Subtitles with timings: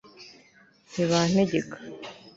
[0.91, 1.75] ntibantegeka